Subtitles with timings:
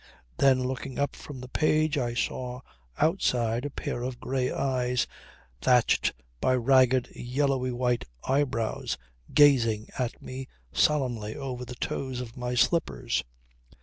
[0.37, 2.61] Then looking up from the page I saw
[2.97, 5.05] outside a pair of grey eyes
[5.61, 8.97] thatched by ragged yellowy white eyebrows
[9.35, 13.23] gazing at me solemnly over the toes of my slippers.